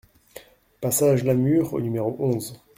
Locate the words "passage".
0.81-1.23